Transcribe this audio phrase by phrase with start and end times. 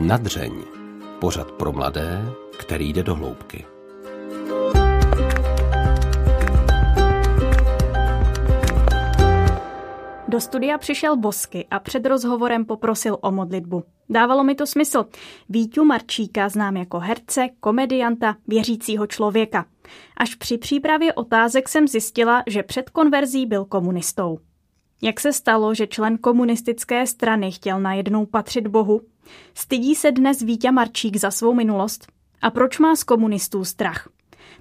[0.00, 0.52] Nadřeň.
[1.18, 3.64] Pořad pro mladé, který jde do hloubky.
[10.28, 13.84] Do studia přišel Bosky a před rozhovorem poprosil o modlitbu.
[14.08, 15.06] Dávalo mi to smysl.
[15.48, 19.66] Víťu Marčíka znám jako herce, komedianta, věřícího člověka.
[20.16, 24.38] Až při přípravě otázek jsem zjistila, že před konverzí byl komunistou.
[25.02, 29.00] Jak se stalo, že člen komunistické strany chtěl najednou patřit Bohu?
[29.54, 32.06] Stydí se dnes Vítě Marčík za svou minulost?
[32.42, 34.08] A proč má z komunistů strach?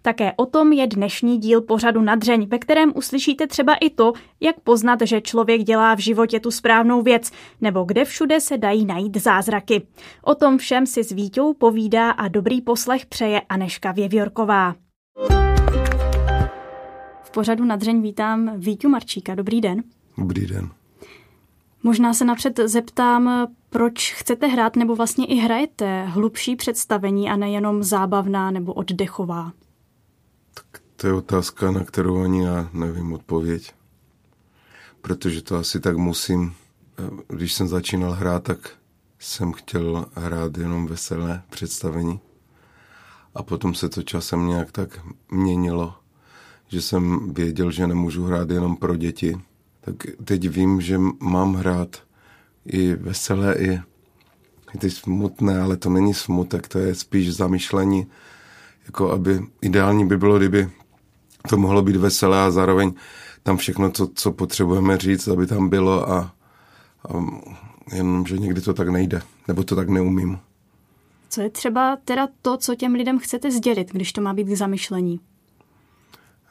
[0.01, 4.59] Také o tom je dnešní díl pořadu Nadřeň, ve kterém uslyšíte třeba i to, jak
[4.59, 9.17] poznat, že člověk dělá v životě tu správnou věc, nebo kde všude se dají najít
[9.17, 9.87] zázraky.
[10.23, 14.75] O tom všem si s Vítou povídá a dobrý poslech přeje Aneška Věvjorková.
[17.23, 19.35] V pořadu Nadřeň vítám Vítu Marčíka.
[19.35, 19.83] Dobrý den.
[20.17, 20.78] Dobrý den.
[21.83, 27.83] Možná se napřed zeptám, proč chcete hrát nebo vlastně i hrajete hlubší představení a nejenom
[27.83, 29.51] zábavná nebo oddechová?
[30.53, 33.73] Tak to je otázka, na kterou ani já nevím odpověď.
[35.01, 36.53] Protože to asi tak musím.
[37.27, 38.69] Když jsem začínal hrát, tak
[39.19, 42.19] jsem chtěl hrát jenom veselé představení.
[43.35, 44.99] A potom se to časem nějak tak
[45.31, 45.95] měnilo,
[46.67, 49.41] že jsem věděl, že nemůžu hrát jenom pro děti,
[50.23, 52.03] teď vím, že mám hrát
[52.65, 53.81] i veselé, i,
[54.75, 58.07] i ty smutné, ale to není smutek, to je spíš zamyšlení,
[58.85, 60.69] jako aby ideální by bylo, kdyby
[61.49, 62.93] to mohlo být veselé a zároveň
[63.43, 66.35] tam všechno, co, co potřebujeme říct, aby tam bylo a,
[67.09, 67.13] a
[67.95, 70.39] jenom, že někdy to tak nejde, nebo to tak neumím.
[71.29, 74.57] Co je třeba teda to, co těm lidem chcete sdělit, když to má být k
[74.57, 75.19] zamyšlení?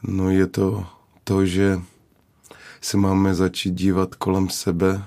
[0.03, 0.87] No je to
[1.25, 1.81] to, že
[2.81, 5.05] se máme začít dívat kolem sebe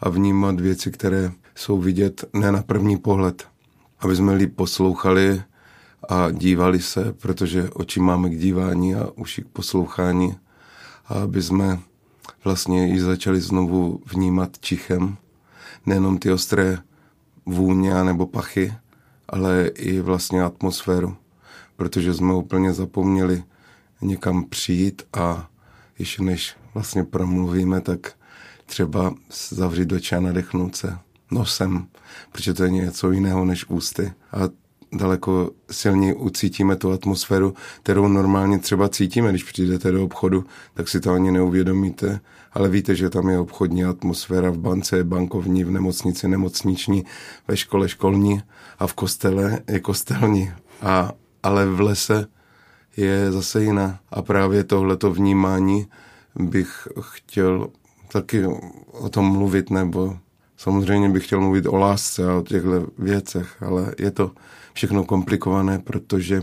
[0.00, 3.48] a vnímat věci, které jsou vidět ne na první pohled.
[4.00, 5.42] Aby jsme líp poslouchali
[6.08, 10.36] a dívali se, protože oči máme k dívání a uši k poslouchání.
[11.06, 11.78] A aby jsme
[12.44, 15.16] vlastně ji začali znovu vnímat čichem.
[15.86, 16.78] Nejenom ty ostré
[17.46, 18.74] vůně nebo pachy,
[19.28, 21.16] ale i vlastně atmosféru.
[21.76, 23.44] Protože jsme úplně zapomněli
[24.02, 25.48] někam přijít a
[25.98, 28.12] ještě než vlastně promluvíme, tak
[28.66, 29.14] třeba
[29.50, 30.98] zavřít oči a nadechnout se
[31.30, 31.86] nosem,
[32.32, 34.12] protože to je něco jiného než ústy.
[34.32, 34.48] A
[34.92, 40.44] daleko silněji ucítíme tu atmosféru, kterou normálně třeba cítíme, když přijdete do obchodu,
[40.74, 42.20] tak si to ani neuvědomíte,
[42.52, 47.04] ale víte, že tam je obchodní atmosféra, v bance bankovní, v nemocnici nemocniční,
[47.48, 48.42] ve škole školní
[48.78, 50.52] a v kostele je kostelní.
[50.82, 52.26] A, ale v lese
[52.96, 53.98] je zase jiná.
[54.10, 55.86] A právě tohleto vnímání
[56.38, 57.68] bych chtěl
[58.12, 58.46] taky
[58.92, 60.18] o tom mluvit, nebo
[60.56, 64.30] samozřejmě bych chtěl mluvit o lásce a o těchto věcech, ale je to
[64.72, 66.42] všechno komplikované, protože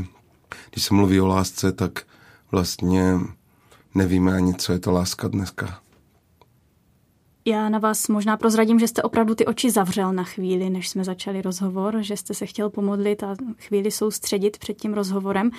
[0.71, 2.03] když se mluví o lásce, tak
[2.51, 3.19] vlastně
[3.95, 5.79] nevíme ani, co je to láska dneska.
[7.45, 11.03] Já na vás možná prozradím, že jste opravdu ty oči zavřel na chvíli, než jsme
[11.03, 15.51] začali rozhovor, že jste se chtěl pomodlit a chvíli soustředit před tím rozhovorem.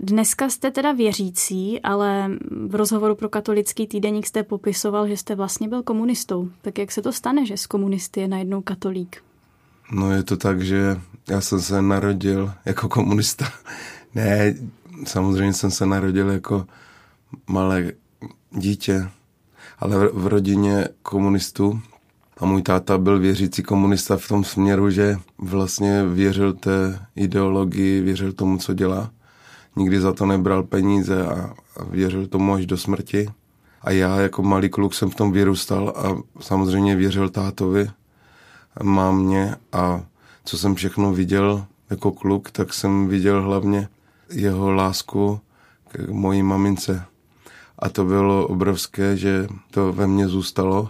[0.00, 2.30] Dneska jste teda věřící, ale
[2.66, 6.48] v rozhovoru pro katolický týdeník jste popisoval, že jste vlastně byl komunistou.
[6.62, 9.22] Tak jak se to stane, že z komunisty je najednou katolík?
[9.92, 13.52] No je to tak, že já jsem se narodil jako komunista.
[14.14, 14.54] ne,
[15.04, 16.66] samozřejmě jsem se narodil jako
[17.46, 17.92] malé
[18.50, 19.08] dítě,
[19.78, 21.80] ale v rodině komunistů.
[22.38, 28.32] A můj táta byl věřící komunista v tom směru, že vlastně věřil té ideologii, věřil
[28.32, 29.10] tomu, co dělá
[29.76, 31.54] nikdy za to nebral peníze a,
[31.90, 33.28] věřil tomu až do smrti.
[33.82, 37.90] A já jako malý kluk jsem v tom vyrůstal a samozřejmě věřil tátovi,
[38.82, 40.02] mámě a
[40.44, 43.88] co jsem všechno viděl jako kluk, tak jsem viděl hlavně
[44.30, 45.40] jeho lásku
[45.88, 47.04] k mojí mamince.
[47.78, 50.88] A to bylo obrovské, že to ve mně zůstalo,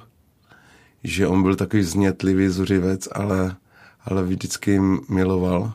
[1.05, 3.57] že on byl takový znětlivý zuřivec, ale,
[4.05, 5.73] ale vždycky miloval.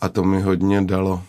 [0.00, 1.22] A to mi hodně dalo.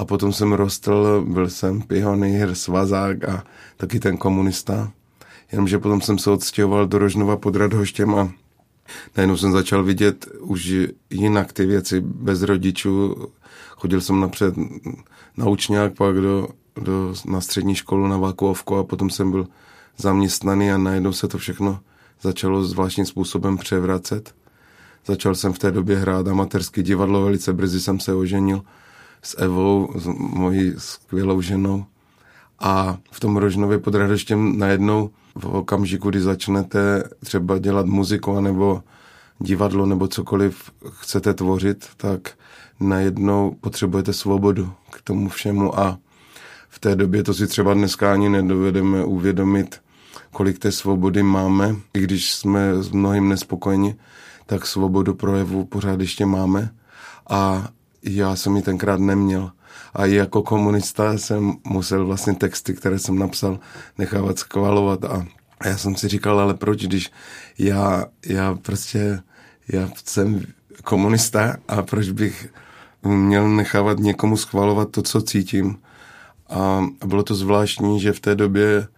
[0.00, 3.44] A potom jsem rostl, byl jsem pionýr, svazák a
[3.76, 4.92] taky ten komunista.
[5.52, 8.32] Jenomže potom jsem se odstěhoval do Rožnova pod Radhoštěm a
[9.16, 10.72] najednou jsem začal vidět už
[11.10, 13.16] jinak ty věci, bez rodičů.
[13.70, 14.54] Chodil jsem napřed
[15.36, 16.48] na učňák, pak do,
[16.82, 19.46] do, na střední školu na Vákuovku a potom jsem byl
[19.96, 21.80] zaměstnaný a najednou se to všechno
[22.22, 24.34] začalo zvláštním způsobem převracet.
[25.06, 28.62] Začal jsem v té době hrát amatérský divadlo, velice brzy jsem se oženil
[29.22, 31.84] s Evou, s mojí skvělou ženou.
[32.58, 38.82] A v tom Rožnově pod Radoštěm najednou v okamžiku, kdy začnete třeba dělat muziku nebo
[39.38, 42.30] divadlo nebo cokoliv chcete tvořit, tak
[42.80, 45.80] najednou potřebujete svobodu k tomu všemu.
[45.80, 45.98] A
[46.68, 49.80] v té době to si třeba dneska ani nedovedeme uvědomit,
[50.32, 53.96] kolik té svobody máme, i když jsme s mnohým nespokojeni,
[54.46, 56.70] tak svobodu projevu pořád ještě máme.
[57.30, 57.68] A
[58.02, 59.50] já jsem ji tenkrát neměl.
[59.94, 63.60] A i jako komunista jsem musel vlastně texty, které jsem napsal,
[63.98, 65.26] nechávat skvalovat a
[65.64, 67.10] já jsem si říkal, ale proč, když
[67.58, 69.22] já, já prostě,
[69.68, 70.42] já jsem
[70.84, 72.48] komunista a proč bych
[73.02, 75.78] měl nechávat někomu schvalovat to, co cítím.
[76.50, 78.88] A bylo to zvláštní, že v té době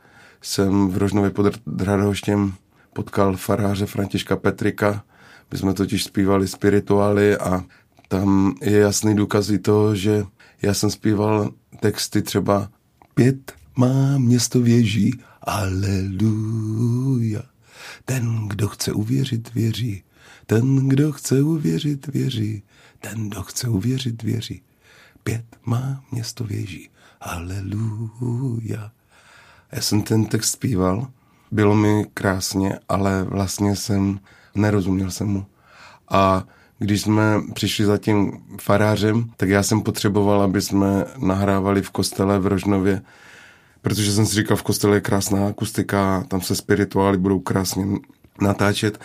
[0.42, 1.46] jsem v Rožnově pod
[1.80, 2.54] Radhoštěm
[2.92, 5.04] potkal faráře Františka Petrika.
[5.52, 7.64] My jsme totiž zpívali spirituály a
[8.12, 10.24] tam je jasný důkaz i toho, že
[10.62, 11.50] já jsem zpíval
[11.80, 12.70] texty třeba
[13.14, 17.42] Pět má město věží, aleluja.
[18.04, 20.02] Ten, kdo chce uvěřit, věří.
[20.46, 22.62] Ten, kdo chce uvěřit, věří.
[23.00, 24.62] Ten, kdo chce uvěřit, věří.
[25.24, 28.92] Pět má město věží, aleluja.
[29.72, 31.08] Já jsem ten text zpíval,
[31.50, 34.20] bylo mi krásně, ale vlastně jsem
[34.54, 35.46] nerozuměl jsem mu.
[36.08, 36.44] A
[36.82, 42.38] když jsme přišli za tím farářem, tak já jsem potřeboval, aby jsme nahrávali v kostele
[42.38, 43.02] v Rožnově,
[43.82, 47.86] protože jsem si říkal, v kostele je krásná akustika, tam se spirituály budou krásně
[48.40, 49.00] natáčet,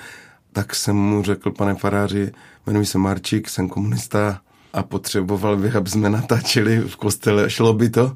[0.54, 2.32] tak jsem mu řekl, pane faráři,
[2.68, 4.42] jmenuji se Marčík, jsem komunista
[4.74, 8.16] a potřeboval bych, aby jsme natáčeli v kostele, šlo by to?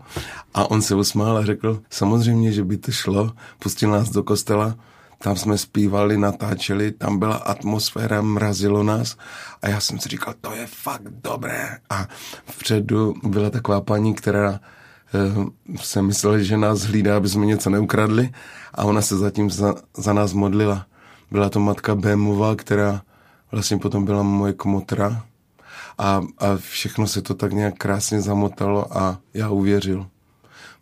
[0.53, 4.75] A on se usmál a řekl, samozřejmě, že by to šlo, pustil nás do kostela,
[5.21, 9.17] tam jsme zpívali, natáčeli, tam byla atmosféra, mrazilo nás
[9.61, 11.77] a já jsem si říkal, to je fakt dobré.
[11.89, 12.07] A
[12.45, 18.29] vpředu byla taková paní, která eh, se myslela, že nás hlídá, aby jsme něco neukradli
[18.73, 20.85] a ona se zatím za, za nás modlila.
[21.31, 23.01] Byla to matka Bémová, která
[23.51, 25.23] vlastně potom byla moje komotra
[25.97, 30.07] a, a všechno se to tak nějak krásně zamotalo a já uvěřil.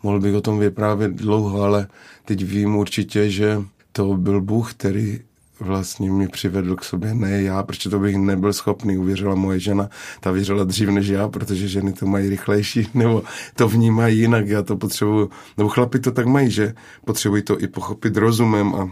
[0.03, 1.87] Mohl bych o tom vyprávět dlouho, ale
[2.25, 3.61] teď vím určitě, že
[3.99, 5.19] to byl Bůh, který
[5.59, 9.89] vlastně mě přivedl k sobě, ne já, protože to bych nebyl schopný, uvěřila moje žena,
[10.19, 13.23] ta věřila dřív než já, protože ženy to mají rychlejší, nebo
[13.55, 16.73] to vnímají jinak, já to potřebuju, nebo chlapi to tak mají, že
[17.05, 18.91] potřebují to i pochopit rozumem a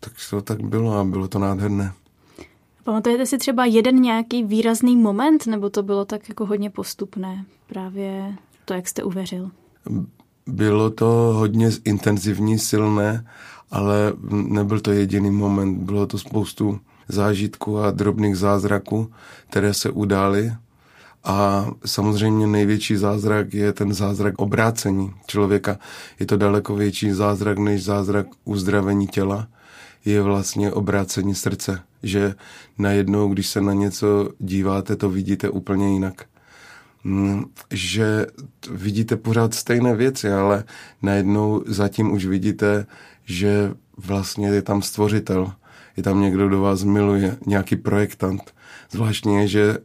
[0.00, 1.92] tak to tak bylo a bylo to nádherné.
[2.84, 8.34] Pamatujete si třeba jeden nějaký výrazný moment, nebo to bylo tak jako hodně postupné, právě
[8.64, 9.50] to, jak jste uvěřil?
[10.46, 11.06] Bylo to
[11.36, 13.24] hodně intenzivní, silné
[13.70, 19.12] ale nebyl to jediný moment, bylo to spoustu zážitků a drobných zázraků,
[19.50, 20.52] které se udály.
[21.24, 25.78] A samozřejmě největší zázrak je ten zázrak obrácení člověka.
[26.20, 29.48] Je to daleko větší zázrak než zázrak uzdravení těla.
[30.04, 32.34] Je vlastně obrácení srdce, že
[32.78, 36.24] najednou, když se na něco díváte, to vidíte úplně jinak.
[37.04, 38.26] Mm, že
[38.70, 40.64] vidíte pořád stejné věci, ale
[41.02, 42.86] najednou zatím už vidíte,
[43.28, 45.52] že vlastně je tam stvořitel,
[45.96, 48.54] je tam někdo, kdo vás miluje, nějaký projektant.
[48.90, 49.78] Zvláštně je, že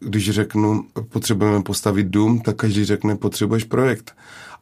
[0.00, 4.16] když řeknu, potřebujeme postavit dům, tak každý řekne, potřebuješ projekt.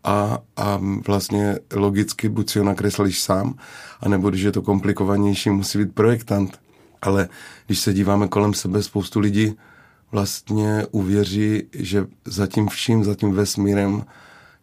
[0.05, 3.55] A, a vlastně logicky buď si ho nakreslíš sám,
[4.01, 6.59] anebo když je to komplikovanější, musí být projektant.
[7.03, 7.29] Ale
[7.67, 9.55] když se díváme kolem sebe, spoustu lidí
[10.13, 14.05] vlastně uvěří, že za tím vším, za tím vesmírem,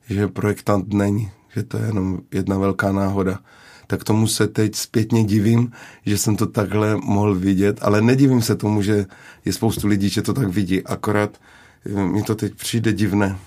[0.10, 3.39] že projektant není, že to je jenom jedna velká náhoda.
[3.88, 5.72] Tak tomu se teď zpětně divím,
[6.05, 9.05] že jsem to takhle mohl vidět, ale nedivím se tomu, že
[9.45, 11.38] je spoustu lidí, že to tak vidí, akorát
[11.86, 13.38] eh, mi to teď přijde divné.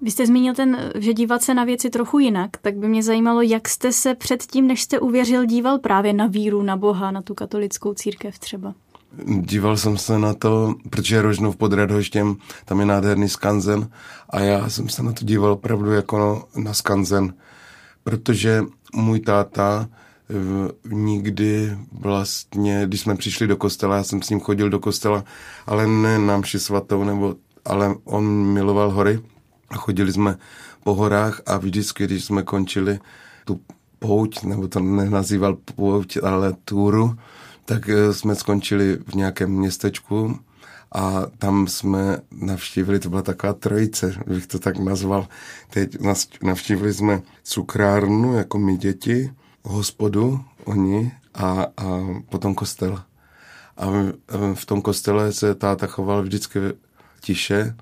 [0.00, 3.42] Vy jste zmínil ten, že dívat se na věci trochu jinak, tak by mě zajímalo,
[3.42, 7.34] jak jste se předtím, než jste uvěřil, díval právě na víru, na Boha, na tu
[7.34, 8.74] katolickou církev třeba.
[9.24, 13.90] Díval jsem se na to, protože Rožnov pod Radhoštěm, tam je nádherný skanzen
[14.30, 17.34] a já jsem se na to díval opravdu jako na skanzen,
[18.04, 24.40] protože můj táta eh, nikdy vlastně, když jsme přišli do kostela, já jsem s ním
[24.40, 25.24] chodil do kostela,
[25.66, 29.20] ale ne na mši svatou, nebo, ale on miloval hory
[29.70, 30.36] a chodili jsme
[30.84, 32.98] po horách a vždycky, když jsme končili
[33.44, 33.60] tu
[33.98, 37.16] pouť, nebo to nenazýval pouť, ale túru,
[37.66, 40.38] tak eh, jsme skončili v nějakém městečku
[40.92, 45.28] a tam jsme navštívili, to byla taková trojice, bych to tak nazval.
[45.70, 45.96] Teď
[46.42, 49.32] navštívili jsme cukrárnu, jako my děti,
[49.62, 53.02] hospodu, oni a, a potom kostel.
[53.76, 53.86] A
[54.54, 56.58] v, tom kostele se táta choval vždycky
[57.20, 57.76] tiše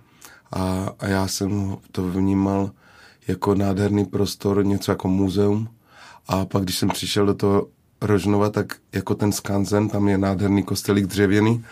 [0.52, 2.70] a, a já jsem to vnímal
[3.28, 5.68] jako nádherný prostor, něco jako muzeum.
[6.28, 7.66] A pak, když jsem přišel do toho
[8.00, 11.64] Rožnova, tak jako ten skanzen, tam je nádherný kostelík dřevěný.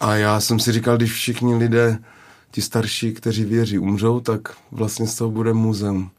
[0.00, 1.98] A já jsem si říkal, když všichni lidé,
[2.50, 4.40] ti starší, kteří věří, umřou, tak
[4.72, 6.10] vlastně z toho bude muzeum.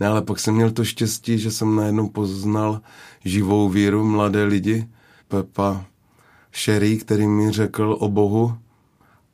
[0.00, 2.80] Ne, ale pak jsem měl to štěstí, že jsem najednou poznal
[3.24, 4.88] živou víru mladé lidi.
[5.28, 5.84] Pepa
[6.54, 8.58] Sherry, který mi řekl o Bohu,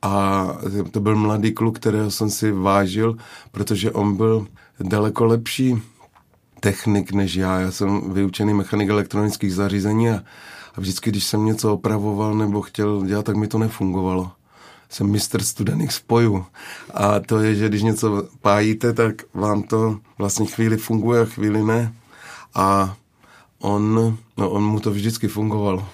[0.01, 0.47] a
[0.91, 3.17] to byl mladý kluk, kterého jsem si vážil,
[3.51, 4.47] protože on byl
[4.79, 5.81] daleko lepší
[6.59, 7.59] technik než já.
[7.59, 10.23] Já jsem vyučený mechanik elektronických zařízení a,
[10.75, 14.31] a vždycky, když jsem něco opravoval nebo chtěl dělat, tak mi to nefungovalo.
[14.89, 16.45] Jsem mistr studených spojů.
[16.93, 21.63] A to je, že když něco pájíte, tak vám to vlastně chvíli funguje a chvíli
[21.63, 21.93] ne.
[22.53, 22.95] A
[23.59, 25.87] on, no on mu to vždycky fungovalo.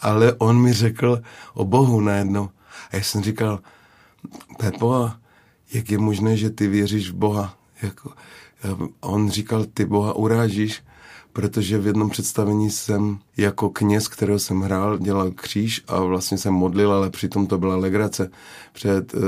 [0.00, 1.22] Ale on mi řekl
[1.54, 2.50] o Bohu najednou.
[2.90, 3.60] A já jsem říkal,
[4.58, 5.10] Pepo,
[5.72, 7.54] jak je možné, že ty věříš v Boha?
[7.82, 8.12] Jako,
[8.62, 10.82] a on říkal, ty Boha urážíš,
[11.32, 16.54] protože v jednom představení jsem jako kněz, kterého jsem hrál, dělal kříž a vlastně jsem
[16.54, 18.30] modlil, ale přitom to byla legrace.
[18.72, 19.18] Před, eh,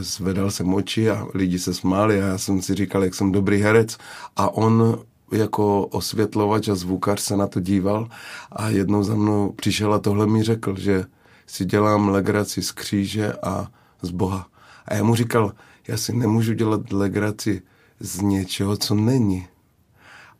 [0.00, 3.60] zvedal jsem oči a lidi se smáli a já jsem si říkal, jak jsem dobrý
[3.60, 3.98] herec.
[4.36, 4.98] A on
[5.32, 8.08] jako osvětlovač a zvukař se na to díval
[8.52, 11.04] a jednou za mnou přišel a tohle mi řekl, že
[11.46, 13.68] si dělám legraci z kříže a
[14.02, 14.46] z Boha.
[14.86, 15.52] A já mu říkal,
[15.88, 17.62] já si nemůžu dělat legraci
[18.00, 19.46] z něčeho, co není.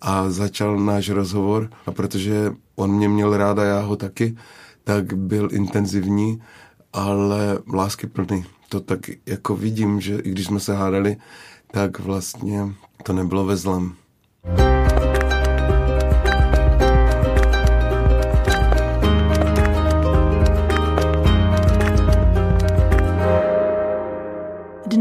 [0.01, 4.37] A začal náš rozhovor a protože on mě měl rád a já ho taky,
[4.85, 6.43] tak byl intenzivní,
[6.93, 8.45] ale lásky plný.
[8.69, 11.17] To tak jako vidím, že i když jsme se hádali,
[11.71, 13.95] tak vlastně to nebylo ve zlem.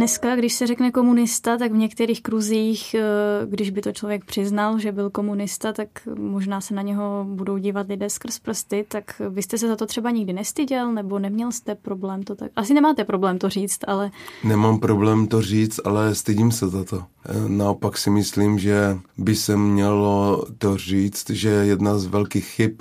[0.07, 3.01] Dneska, když se řekne komunista, tak v některých kruzích, eh,
[3.45, 5.87] když by to člověk přiznal, že byl komunista, tak
[6.19, 8.85] možná se na něho budou dívat lidé skrz prsty.
[8.87, 12.51] Tak vy jste se za to třeba nikdy nestyděl, nebo neměl jste problém to tak?
[12.55, 14.11] Asi nemáte problém to říct, ale...
[14.43, 17.03] Nemám problém to říct, ale stydím se za to.
[17.25, 22.71] Eh, naopak si myslím, že by se mělo to říct, že jedna z velkých chyb,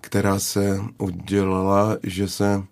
[0.00, 2.62] která se udělala, že se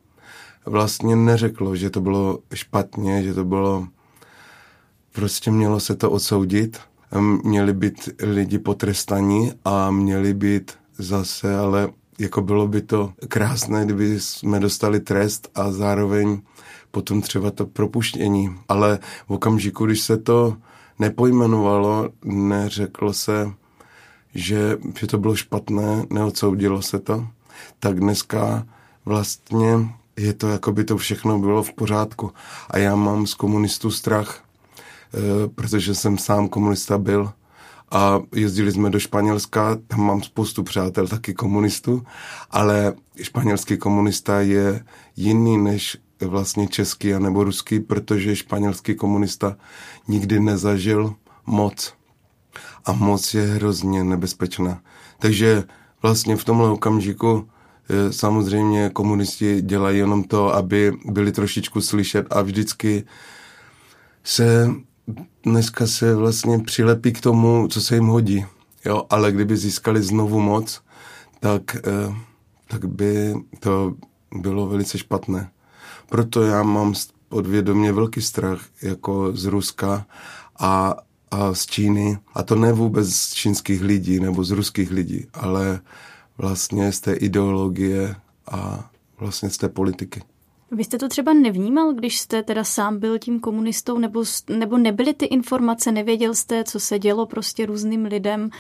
[0.66, 3.88] vlastně neřeklo, že to bylo špatně, že to bylo...
[5.12, 6.78] Prostě mělo se to odsoudit.
[7.44, 14.20] Měli být lidi potrestaní a měli být zase, ale jako bylo by to krásné, kdyby
[14.20, 16.40] jsme dostali trest a zároveň
[16.90, 18.56] potom třeba to propuštění.
[18.68, 20.56] Ale v okamžiku, když se to
[20.99, 23.52] nepojmenovalo, neřeklo se,
[24.35, 27.26] že, že to bylo špatné, neodsoudilo se to,
[27.78, 28.66] tak dneska
[29.04, 32.32] vlastně je to, jako by to všechno bylo v pořádku.
[32.70, 34.44] A já mám z komunistů strach,
[35.14, 37.32] e, protože jsem sám komunista byl
[37.90, 42.02] a jezdili jsme do Španělska, tam mám spoustu přátel, taky komunistů,
[42.50, 44.85] ale španělský komunista je
[45.16, 49.56] jiný než vlastně český a nebo ruský, protože španělský komunista
[50.08, 51.14] nikdy nezažil
[51.46, 51.94] moc.
[52.85, 54.80] A moc je hrozně nebezpečná.
[55.18, 55.64] Takže
[56.02, 57.55] vlastně v tomhle okamžiku Eh,
[58.11, 63.05] samozřejmě komunisti dělají jenom to, aby byli trošičku slyšet a vždycky
[64.25, 64.71] se
[65.43, 68.45] dneska se vlastně přilepí k tomu, co se jim hodí.
[68.85, 70.83] Jo, ale kdyby získali znovu moc,
[71.40, 72.14] tak, eh,
[72.69, 73.95] tak by to
[74.35, 75.50] bylo velice špatné.
[76.09, 76.95] Proto já mám
[77.28, 80.07] podvědomě velký strach jako z Ruska
[80.59, 80.95] a,
[81.31, 82.19] a z Číny.
[82.35, 85.81] A to ne vůbec z čínských lidí nebo z ruských lidí, ale
[86.38, 88.16] vlastně z té ideologie
[88.50, 90.23] a vlastně z té politiky.
[90.71, 94.25] Vy jste to třeba nevnímal, když jste teda sám byl tím komunistou, nebo,
[94.59, 98.50] nebo nebyly ty informace, nevěděl jste, co se dělo prostě různým lidem,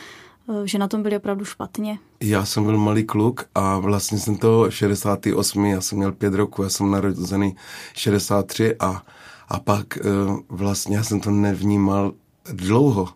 [0.48, 1.98] eh, že na tom byli opravdu špatně?
[2.20, 6.62] Já jsem byl malý kluk a vlastně jsem to 68, já jsem měl pět roku,
[6.62, 7.56] já jsem narozený
[7.94, 9.02] 63 a,
[9.48, 10.02] a pak eh,
[10.48, 12.12] vlastně já jsem to nevnímal
[12.52, 13.08] dlouho.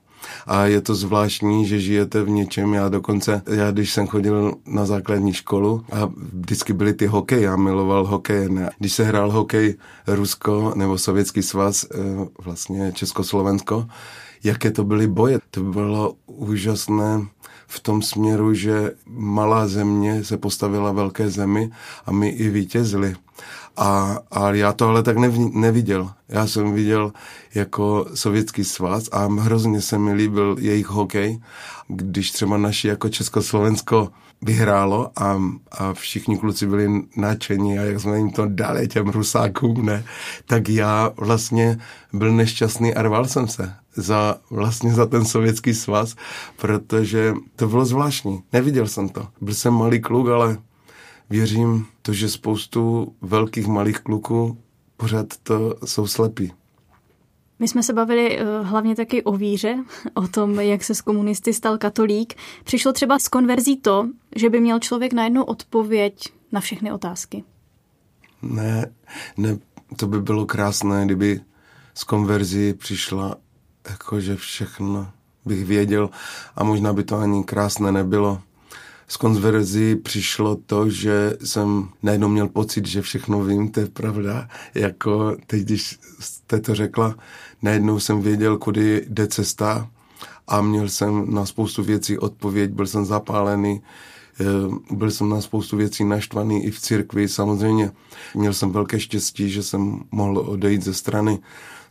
[0.47, 2.75] A je to zvláštní, že žijete v něčem.
[2.75, 7.57] Já dokonce, já když jsem chodil na základní školu a vždycky byly ty hokej, já
[7.57, 8.49] miloval hokej.
[8.49, 8.71] Ne?
[8.79, 9.75] Když se hrál hokej
[10.07, 11.99] Rusko nebo Sovětský svaz, eh,
[12.45, 13.87] vlastně Československo,
[14.45, 15.39] jaké to byly boje.
[15.51, 17.27] To bylo úžasné
[17.71, 21.71] v tom směru, že malá země se postavila velké zemi
[22.07, 23.15] a my i vítězili.
[23.77, 25.17] A, a já to ale tak
[25.53, 26.11] neviděl.
[26.29, 27.13] Já jsem viděl
[27.55, 31.41] jako sovětský svaz a hrozně se mi líbil jejich hokej,
[31.89, 34.09] když třeba naši jako Československo
[34.43, 39.87] vyhrálo a, a všichni kluci byli nadšení a jak jsme jim to dali těm rusákům,
[39.87, 40.05] ne,
[40.47, 41.79] tak já vlastně
[42.13, 46.17] byl nešťastný a rval jsem se za vlastně za ten sovětský svaz,
[46.57, 48.43] protože to bylo zvláštní.
[48.53, 49.27] Neviděl jsem to.
[49.41, 50.59] Byl jsem malý kluk, ale
[51.31, 54.59] věřím to, že spoustu velkých malých kluků
[54.97, 56.53] pořád to jsou slepí.
[57.59, 61.53] My jsme se bavili eh, hlavně taky o víře, o tom, jak se z komunisty
[61.53, 62.35] stal katolík.
[62.65, 67.45] Přišlo třeba z konverzí to, že by měl člověk najednou odpověď na všechny otázky.
[68.43, 68.93] Ne,
[69.37, 69.59] ne,
[69.97, 71.41] to by bylo krásné, kdyby
[71.95, 73.37] z konverzí přišla
[73.89, 75.11] jakože všechno
[75.45, 76.11] bych věděl
[76.57, 78.41] a možná by to ani krásné nebylo.
[79.09, 84.49] Z konverzí přišlo to, že jsem najednou měl pocit, že všechno vím, to je pravda.
[84.75, 87.15] Jako teď, když jste to řekla,
[87.63, 89.89] najednou jsem věděl, kudy jde cesta
[90.49, 93.83] a měl jsem na spoustu věcí odpověď, byl jsem zapálený,
[94.91, 97.29] byl jsem na spoustu věcí naštvaný i v církvi.
[97.29, 97.91] Samozřejmě
[98.35, 101.39] měl jsem velké štěstí, že jsem mohl odejít ze strany,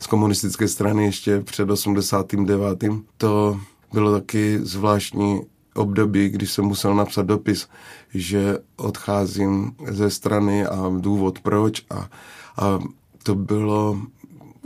[0.00, 2.84] z komunistické strany ještě před 89.
[3.16, 3.60] To
[3.92, 5.40] bylo taky zvláštní
[5.74, 7.68] období, kdy jsem musel napsat dopis,
[8.14, 12.08] že odcházím ze strany a důvod proč a,
[12.56, 12.78] a
[13.22, 14.00] to bylo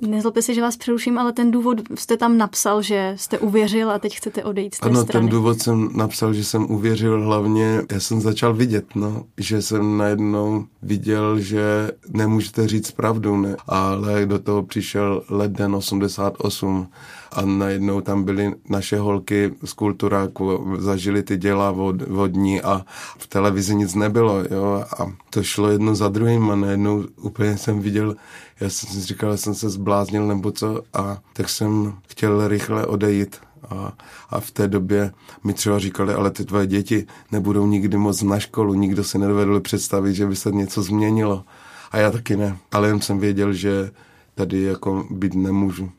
[0.03, 3.99] Nezlobte si, že vás přeruším, ale ten důvod jste tam napsal, že jste uvěřil a
[3.99, 5.27] teď chcete odejít z té ano, strany.
[5.27, 9.97] ten důvod jsem napsal, že jsem uvěřil hlavně, já jsem začal vidět, no, že jsem
[9.97, 16.89] najednou viděl, že nemůžete říct pravdu, ne, ale do toho přišel leden 88
[17.33, 22.85] a najednou tam byly naše holky z kulturáku, zažili ty děla vod, vodní a
[23.19, 27.81] v televizi nic nebylo, jo, a to šlo jedno za druhým a najednou úplně jsem
[27.81, 28.17] viděl,
[28.61, 32.87] já jsem si říkal, že jsem se zbláznil nebo co a tak jsem chtěl rychle
[32.87, 33.37] odejít
[33.71, 33.93] a,
[34.31, 35.13] a v té době
[35.45, 39.61] mi třeba říkali, ale ty tvoje děti nebudou nikdy moc na školu, nikdo si nedovedl
[39.61, 41.45] představit, že by se něco změnilo.
[41.91, 42.57] A já taky ne.
[42.73, 43.91] Ale jen jsem věděl, že
[44.35, 45.91] tady jako být nemůžu.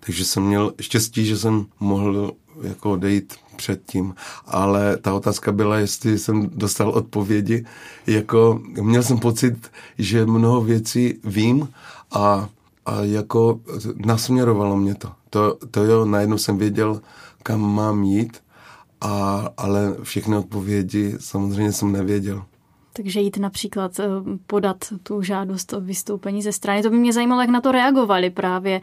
[0.00, 4.14] Takže jsem měl štěstí, že jsem mohl jako odejít předtím,
[4.46, 7.64] ale ta otázka byla, jestli jsem dostal odpovědi.
[8.06, 11.68] Jako, měl jsem pocit, že mnoho věcí vím
[12.10, 12.48] a,
[12.86, 13.60] a jako
[14.06, 15.12] nasměrovalo mě to.
[15.30, 15.58] to.
[15.70, 17.00] To jo, najednou jsem věděl,
[17.42, 18.36] kam mám jít,
[19.00, 22.42] a, ale všechny odpovědi samozřejmě jsem nevěděl.
[22.92, 24.04] Takže jít například eh,
[24.46, 26.82] podat tu žádost o vystoupení ze strany.
[26.82, 28.80] To by mě zajímalo, jak na to reagovali právě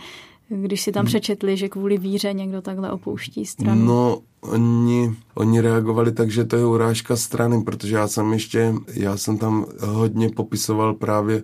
[0.49, 1.07] když si tam hmm.
[1.07, 3.85] přečetli, že kvůli víře někdo takhle opouští stranu?
[3.85, 9.17] No, oni, oni reagovali tak, že to je urážka strany, protože já jsem ještě, já
[9.17, 11.43] jsem tam hodně popisoval právě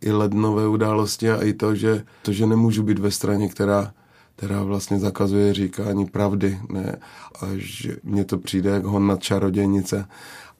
[0.00, 3.92] i lednové události a i to, že, to, že nemůžu být ve straně, která
[4.36, 6.96] která vlastně zakazuje říkání pravdy, ne,
[7.42, 10.08] a že mně to přijde jak hon na čarodějnice.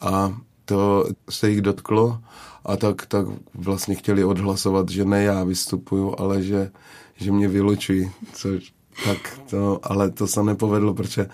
[0.00, 2.18] A to se jich dotklo
[2.64, 6.70] a tak, tak vlastně chtěli odhlasovat, že ne já vystupuju, ale že,
[7.16, 8.72] že mě vylučují, což
[9.04, 11.28] tak to, ale to se nepovedlo, protože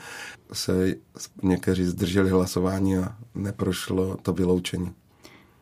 [0.52, 0.94] se
[1.42, 4.92] někteří zdrželi hlasování a neprošlo to vyloučení.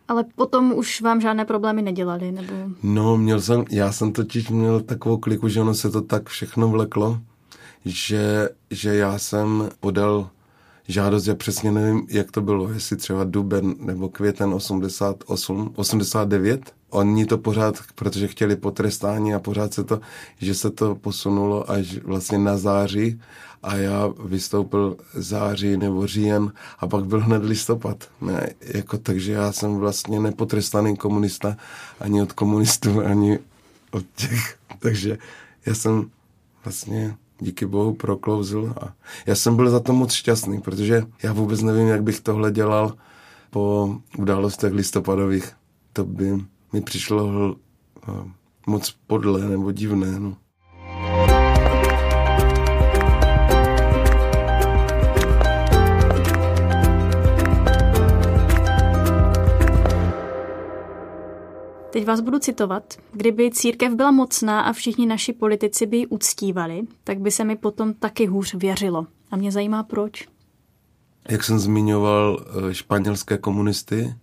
[0.08, 2.54] Ale potom už vám žádné problémy nedělali, nebo?
[2.82, 6.68] No, měl jsem, já jsem totiž měl takovou kliku, že ono se to tak všechno
[6.68, 7.20] vleklo,
[7.84, 10.30] že, že já jsem podal
[10.88, 16.72] žádost, já přesně nevím, jak to bylo, jestli třeba duben nebo květen 88, 89.
[16.90, 20.00] Oni to pořád, protože chtěli potrestání a pořád se to,
[20.38, 23.20] že se to posunulo až vlastně na září
[23.62, 28.08] a já vystoupil září nebo říjen a pak byl hned listopad.
[28.20, 31.56] Ne, jako, takže já jsem vlastně nepotrestaný komunista
[32.00, 33.38] ani od komunistů, ani
[33.90, 34.58] od těch.
[34.78, 35.18] Takže
[35.66, 36.10] já jsem
[36.64, 38.94] vlastně díky bohu proklouzl a
[39.26, 42.94] já jsem byl za to moc šťastný, protože já vůbec nevím, jak bych tohle dělal
[43.50, 45.52] po událostech listopadových.
[45.92, 46.38] To by
[46.72, 47.56] mi přišlo
[48.66, 50.20] moc podle nebo divné.
[50.20, 50.36] No.
[61.90, 62.94] Teď vás budu citovat.
[63.12, 67.56] Kdyby církev byla mocná a všichni naši politici by ji uctívali, tak by se mi
[67.56, 69.06] potom taky hůř věřilo.
[69.30, 70.28] A mě zajímá proč.
[71.28, 74.14] Jak jsem zmiňoval eh, španělské komunisty,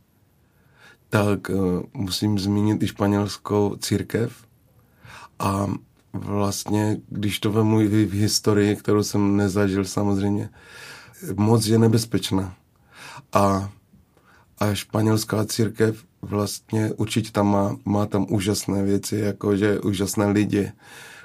[1.09, 1.53] tak eh,
[1.93, 4.45] musím zmínit i španělskou církev.
[5.39, 5.67] A
[6.13, 10.49] vlastně, když to vemu v historii, kterou jsem nezažil samozřejmě,
[11.35, 12.55] moc je nebezpečná.
[13.33, 13.71] A,
[14.59, 20.71] a španělská církev vlastně určitě tam má, má tam úžasné věci, jako že úžasné lidi,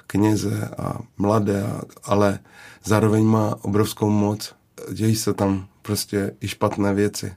[0.07, 1.63] kněze a mladé,
[2.03, 2.39] ale
[2.83, 4.55] zároveň má obrovskou moc.
[4.93, 7.33] Dějí se tam prostě i špatné věci.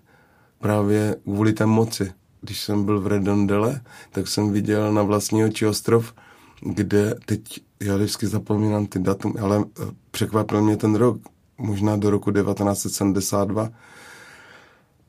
[0.59, 2.13] Právě kvůli té moci.
[2.41, 6.15] Když jsem byl v Redondele, tak jsem viděl na vlastní oči ostrov,
[6.61, 11.19] kde teď, já vždycky zapomínám ty datum, ale eh, překvapil mě ten rok,
[11.59, 13.71] možná do roku 1972,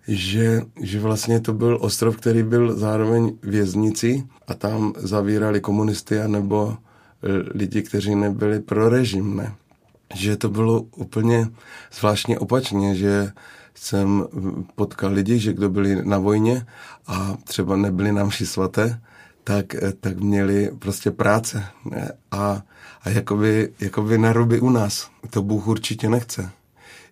[0.08, 6.78] že, že vlastně to byl ostrov, který byl zároveň věznicí a tam zavírali komunisty nebo
[6.78, 9.56] eh, lidi, kteří nebyli pro režim, ne?
[10.16, 11.48] Že to bylo úplně
[11.94, 13.32] zvláštně opačně, že
[13.76, 14.28] jsem
[14.76, 16.66] potkal lidi, že kdo byli na vojně
[17.08, 19.02] a třeba nebyli nám vši svaté,
[19.44, 21.66] tak, eh, tak měli prostě práce.
[21.92, 22.12] Ne?
[22.32, 22.64] A,
[23.02, 25.10] a jakoby, jakoby na ruby u nás.
[25.30, 26.50] To Bůh určitě nechce.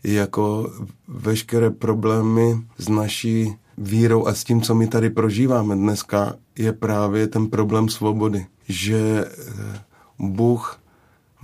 [0.04, 0.72] Jako
[1.08, 7.28] veškeré problémy s naší vírou a s tím, co my tady prožíváme dneska, je právě
[7.28, 8.46] ten problém svobody.
[8.68, 9.82] Že eh,
[10.20, 10.80] Bůh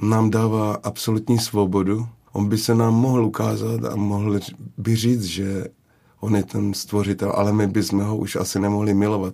[0.02, 2.08] nám dává absolutní svobodu.
[2.32, 4.39] On by se nám mohl ukázat a mohl
[4.78, 5.65] by říct, že
[6.19, 9.34] on je ten stvořitel, ale my bychom ho už asi nemohli milovat.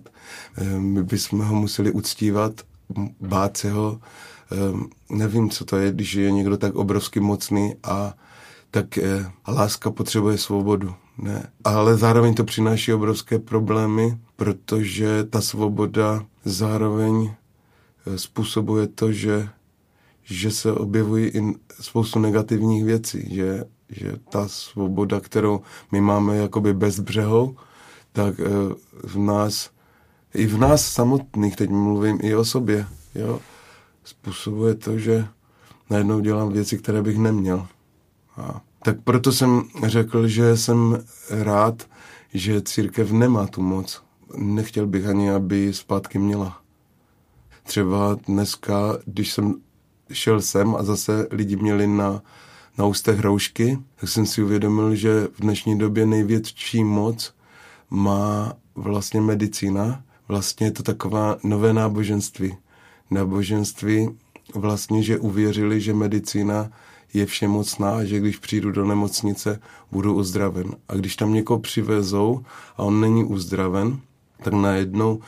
[0.56, 2.52] Eh, my bychom ho museli uctívat,
[3.20, 4.00] bát se ho.
[4.52, 4.56] Eh,
[5.10, 8.14] nevím, co to je, když je někdo tak obrovsky mocný a
[8.70, 10.94] tak eh, láska potřebuje svobodu.
[11.18, 11.50] Ne.
[11.64, 17.34] Ale zároveň to přináší obrovské problémy, protože ta svoboda zároveň
[18.16, 19.48] způsobuje to, že,
[20.22, 25.60] že se objevují i spoustu negativních věcí, že že ta svoboda, kterou
[25.92, 27.56] my máme jakoby bez břehou,
[28.12, 28.44] tak eh,
[29.04, 29.70] v nás,
[30.34, 33.40] i v nás samotných, teď mluvím i o sobě, jo,
[34.04, 35.26] způsobuje to, že
[35.90, 37.66] najednou dělám věci, které bych neměl.
[38.36, 41.86] A tak proto jsem řekl, že jsem rád,
[42.34, 44.02] že církev nemá tu moc.
[44.36, 46.60] Nechtěl bych ani, aby zpátky měla.
[47.62, 49.54] Třeba dneska, když jsem
[50.12, 52.22] šel sem a zase lidi měli na
[52.78, 57.34] na ústech roušky, tak jsem si uvědomil, že v dnešní době největší moc
[57.90, 60.02] má vlastně medicína.
[60.28, 62.56] Vlastně je to taková nové náboženství.
[63.10, 64.08] Náboženství
[64.54, 66.70] vlastně, že uvěřili, že medicína
[67.14, 69.60] je všemocná, že když přijdu do nemocnice,
[69.92, 70.76] budu uzdraven.
[70.88, 72.44] A když tam někoho přivezou
[72.76, 74.00] a on není uzdraven,
[74.42, 75.20] tak najednou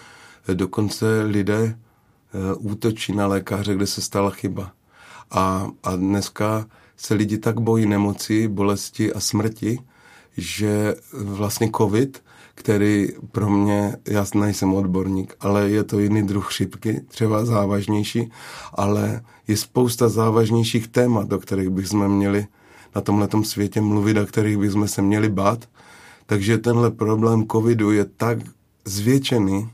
[0.54, 4.72] dokonce lidé eh, útočí na lékaře, kde se stala chyba.
[5.30, 9.78] A, a dneska se lidi tak bojí nemoci, bolesti a smrti,
[10.36, 12.22] že vlastně covid,
[12.58, 18.30] který pro mě, já nejsem odborník, ale je to jiný druh chřipky, třeba závažnější,
[18.74, 22.46] ale je spousta závažnějších témat, o kterých bychom měli
[22.94, 25.68] na tomhle světě mluvit, a kterých bychom se měli bát.
[26.26, 28.38] Takže tenhle problém covidu je tak
[28.84, 29.70] zvětšený,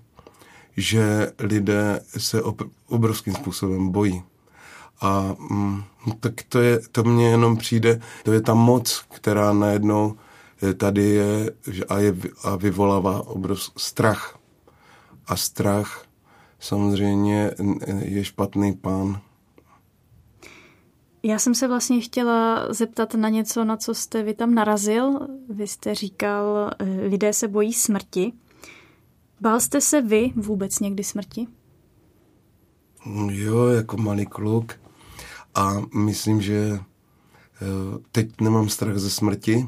[0.77, 2.43] že lidé se
[2.89, 4.23] obrovským způsobem bojí.
[5.01, 5.83] A mm,
[6.21, 10.17] tak to, je, to mně jenom přijde, to je ta moc, která najednou
[10.73, 11.51] tady je
[11.89, 14.39] a, je, a vyvolává obrovský strach.
[15.27, 16.05] A strach
[16.59, 17.51] samozřejmě
[18.01, 19.21] je špatný pán.
[21.27, 25.19] Já jsem se vlastně chtěla zeptat na něco, na co jste vy tam narazil.
[25.49, 28.33] Vy jste říkal, eh, lidé se bojí smrti.
[29.41, 31.47] Bál jste se vy vůbec někdy smrti?
[33.31, 34.73] Jo, jako malý kluk.
[35.55, 36.81] A myslím, že eh,
[38.13, 39.67] teď nemám strach ze smrti,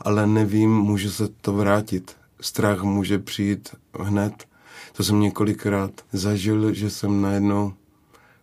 [0.00, 2.16] ale nevím, může se to vrátit.
[2.40, 3.68] Strach může přijít
[4.00, 4.48] hned.
[4.96, 7.72] To jsem několikrát zažil, že jsem najednou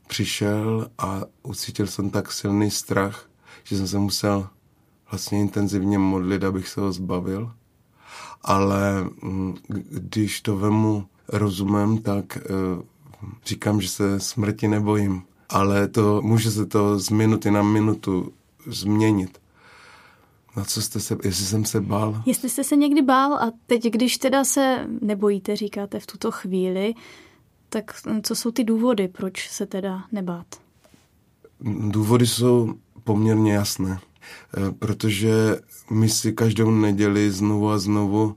[0.08, 3.30] přišel a ucítil jsem tak silný strach,
[3.64, 4.48] že jsem se musel
[5.12, 7.52] vlastně intenzivně modlit, abych se ho zbavil.
[8.42, 9.56] Ale mm,
[9.90, 12.42] když to vemu rozumem, tak eh,
[13.46, 18.34] říkám, že se smrti nebojím ale to může se to z minuty na minutu
[18.68, 19.42] změnit.
[20.56, 22.24] Na co jste se, jestli jsem se bál?
[22.26, 26.94] Jestli jste se někdy bál a teď, když teda se nebojíte, říkáte v tuto chvíli,
[27.70, 30.46] tak co jsou ty důvody, proč se teda nebát?
[31.90, 35.34] Důvody jsou poměrně jasné, eh, protože
[35.92, 38.36] my si každou neděli znovu a znovu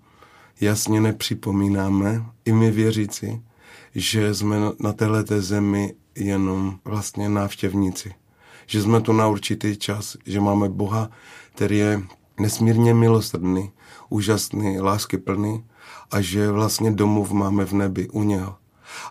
[0.60, 3.42] jasně nepřipomínáme, i my věřící,
[3.94, 8.14] že jsme na této zemi jenom vlastně návštěvníci.
[8.66, 11.10] Že jsme tu na určitý čas, že máme Boha,
[11.56, 12.02] který je
[12.40, 13.72] nesmírně milosrdný,
[14.08, 15.64] úžasný, láskyplný
[16.10, 18.54] a že vlastně domov máme v nebi u něho.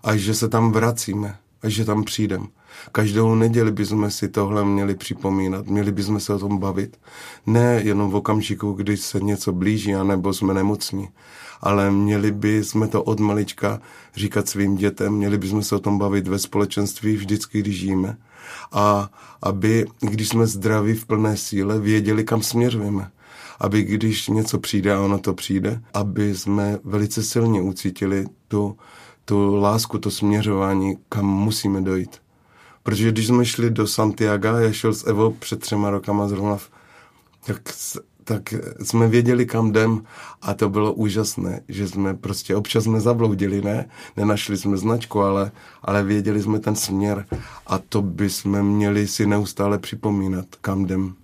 [0.04, 2.46] A že se tam vracíme a že tam přijdeme.
[2.92, 7.00] Každou neděli bychom si tohle měli připomínat, měli bychom se o tom bavit.
[7.46, 11.10] Ne jenom v okamžiku, když se něco blíží, anebo jsme nemocní,
[11.66, 13.82] ale měli by jsme to od malička
[14.16, 18.18] říkat svým dětem, měli bychom se o tom bavit ve společenství vždycky, když žijeme.
[18.72, 19.10] A
[19.42, 23.12] aby, když jsme zdraví v plné síle, věděli, kam směřujeme.
[23.60, 28.78] Aby když něco přijde a ono to přijde, aby jsme velice silně ucítili tu,
[29.26, 32.18] tu lásku, to směřování, kam musíme dojít.
[32.84, 36.58] Protože když jsme šli do Santiago, já šel s Evo před třema rokama zrovna,
[37.46, 37.62] tak,
[38.26, 40.04] tak jsme věděli, kam jdem
[40.42, 43.90] a to bylo úžasné, že jsme prostě občas jsme zabloudili, ne?
[44.18, 47.26] Nenašli jsme značku, ale, ale věděli jsme ten směr
[47.68, 51.16] a to by jsme měli si neustále připomínat, kam jdem.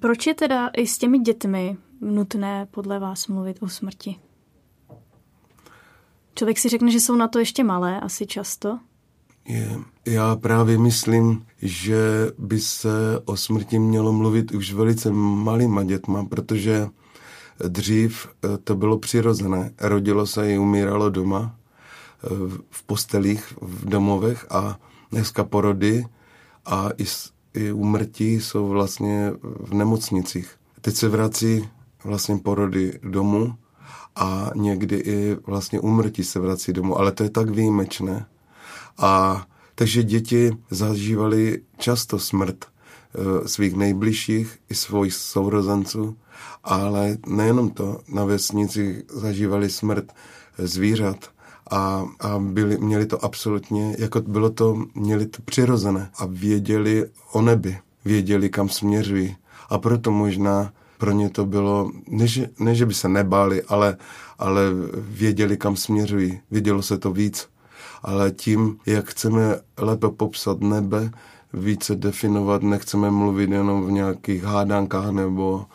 [0.00, 4.16] Proč je teda i s těmi dětmi nutné podle vás mluvit o smrti?
[6.34, 8.78] Člověk si řekne, že jsou na to ještě malé, asi často.
[9.48, 16.24] Je, já právě myslím, že by se o smrti mělo mluvit už velice malýma dětma,
[16.24, 16.88] protože
[17.68, 19.72] dřív eh, to bylo přirozené.
[19.80, 21.56] Rodilo se i umíralo doma,
[22.24, 22.28] eh,
[22.70, 24.78] v postelích, v domovech a
[25.12, 26.06] dneska porody
[26.66, 27.04] a i,
[27.54, 30.50] i umrtí jsou vlastně v nemocnicích.
[30.80, 31.68] Teď se vrací
[32.04, 33.54] vlastně porody domů
[34.16, 38.26] a někdy i vlastně umrtí se vrací domů, ale to je tak výjimečné.
[38.98, 46.16] A takže děti zažívaly často smrt e, svých nejbližších i svých sourozenců,
[46.64, 50.12] ale nejenom to, na vesnici zažívali smrt
[50.58, 51.34] zvířat
[51.70, 57.42] a, a byli, měli to absolutně, jako bylo to, měli to přirozené a věděli o
[57.42, 59.36] nebi, věděli, kam směřují.
[59.68, 63.96] A proto možná pro ně to bylo, ne že, ne, že by se nebáli, ale,
[64.38, 64.62] ale
[64.96, 66.40] věděli, kam směřují.
[66.50, 67.48] Vědělo se to víc.
[68.04, 71.10] Ale tím, jak chceme lépe popsat nebe,
[71.52, 75.66] více definovat, nechceme mluvit jenom v nějakých hádankách nebo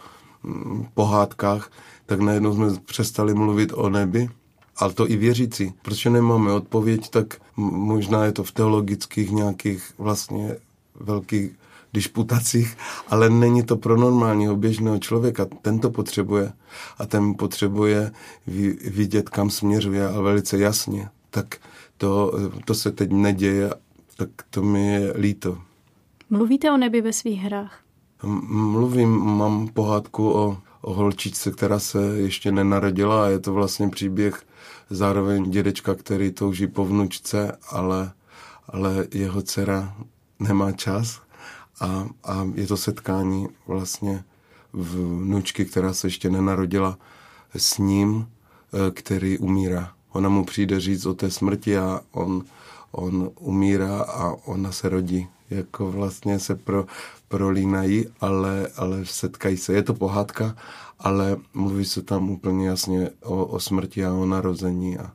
[0.44, 1.72] mm, pohádkách,
[2.06, 4.30] tak najednou jsme přestali mluvit o nebi,
[4.78, 5.74] ale to i věřící.
[5.82, 10.56] Protože nemáme odpověď, tak možná je to v teologických nějakých vlastně
[11.00, 11.52] velkých
[11.94, 15.46] disputacích, ale není to pro normálního běžného člověka.
[15.62, 16.54] Ten to potřebuje
[16.98, 18.12] a ten potřebuje
[18.88, 21.10] vidět, kam směřuje a velice jasně.
[21.30, 21.58] Tak
[22.00, 22.34] to,
[22.66, 23.70] to se teď neděje,
[24.18, 25.58] tak to mi je líto.
[26.30, 27.80] Mluvíte o nebi ve svých hrách?
[28.48, 34.44] Mluvím, mám pohádku o, o holčičce, která se ještě nenarodila a je to vlastně příběh
[34.90, 38.12] zároveň dědečka, který touží po vnučce, ale,
[38.68, 39.96] ale jeho dcera
[40.40, 41.22] nemá čas
[41.80, 44.24] a, a je to setkání vlastně
[44.74, 46.98] vnučky, která se ještě nenarodila
[47.58, 48.28] s ním,
[48.88, 49.94] e, který umírá.
[50.14, 52.44] Ona mu přijde říct o té smrti a on,
[52.92, 55.28] on umírá a ona se rodí.
[55.50, 56.86] Jako vlastně se pro,
[57.28, 59.74] prolínají, ale, ale setkají se.
[59.74, 60.56] Je to pohádka,
[61.00, 64.98] ale mluví se tam úplně jasně o, o smrti a o narození.
[64.98, 65.12] A...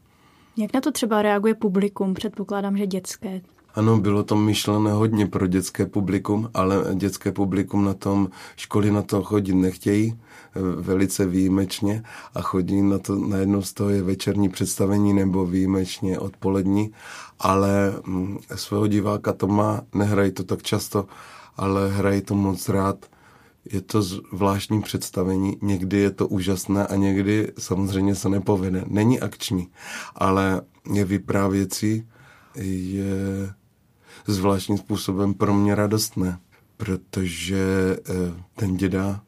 [0.57, 2.15] Jak na to třeba reaguje publikum?
[2.15, 3.41] Předpokládám, že dětské.
[3.75, 9.03] Ano, bylo to myšlené hodně pro dětské publikum, ale dětské publikum na tom, školy na
[9.03, 10.19] to chodit nechtějí,
[10.77, 12.03] velice výjimečně
[12.35, 16.93] a chodí na to, najednou z toho je večerní představení nebo výjimečně odpolední,
[17.39, 21.07] ale mm, svého diváka to má, nehrají to tak často,
[21.57, 23.07] ale hrají to moc rád.
[23.73, 28.85] Je to zvláštní představení, někdy je to úžasné a někdy samozřejmě se nepovede.
[28.87, 29.69] Není akční,
[30.15, 30.61] ale
[30.93, 32.09] je vyprávěcí,
[32.55, 33.55] je
[34.33, 36.39] zvláštním způsobem pro mě radostné,
[36.77, 39.21] protože eh, ten děda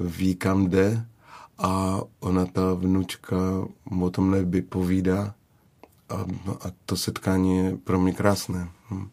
[0.00, 1.06] ví, kam jde
[1.58, 3.36] a ona, ta vnučka,
[4.00, 5.34] o tom neby povídá
[6.08, 6.14] a,
[6.60, 8.68] a to setkání je pro mě krásné.
[8.90, 9.08] Hm.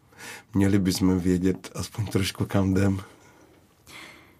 [0.54, 3.00] Měli bychom vědět aspoň trošku, kam jdem.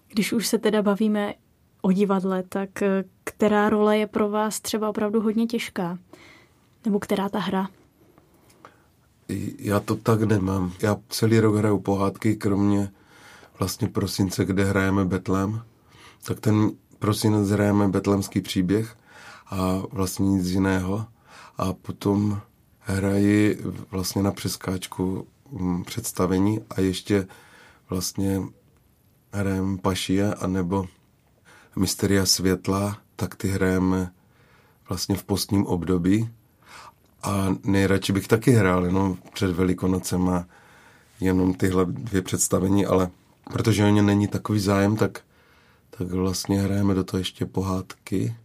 [0.08, 1.34] Když už se teda bavíme
[1.82, 5.98] o divadle, tak eh, která role je pro vás třeba opravdu hodně těžká?
[6.84, 7.68] Nebo která ta hra?
[9.58, 10.72] Já to tak nemám.
[10.82, 12.92] Já celý rok hraju pohádky, kromě
[13.58, 15.62] vlastně prosince, kde hrajeme Betlem.
[16.24, 18.96] Tak ten prosinec hrajeme betlemský příběh
[19.46, 21.06] a vlastně nic jiného.
[21.58, 22.40] A potom
[22.78, 27.26] hraji vlastně na přeskáčku mm, představení a ještě
[27.90, 28.42] vlastně
[29.32, 30.86] hrajeme Pašie anebo
[31.76, 34.12] Mysteria světla, tak ty hrajeme
[34.88, 36.30] vlastně v postním období
[37.22, 40.46] a nejradši bych taky hrál jenom před Velikonocem a
[41.20, 43.10] jenom tyhle dvě představení, ale
[43.52, 45.20] protože o ně není takový zájem, tak,
[45.90, 48.36] tak vlastně hrajeme do toho ještě pohádky.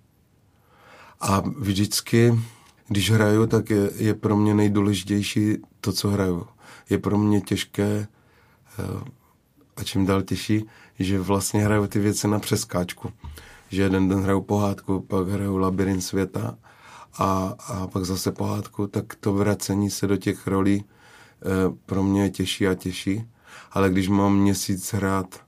[1.20, 2.40] A vždycky,
[2.88, 6.48] když hraju, tak je, je pro mě nejdůležitější to, co hraju.
[6.90, 8.08] Je pro mě těžké
[8.80, 9.10] eh,
[9.78, 10.66] a čím dál těžší,
[11.00, 13.12] že vlastně hraju ty věci na přeskáčku.
[13.70, 16.58] Že jeden den hraju pohádku, pak hraju Labirint světa
[17.14, 20.86] a, a pak zase pohádku, tak to vracení se do těch rolí e,
[21.86, 23.28] pro mě je těžší a těžší.
[23.72, 25.42] Ale když mám měsíc hrát,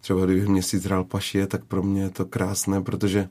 [0.00, 3.28] třeba kdybych měsíc hrál Pašie, tak pro mě je to krásné, protože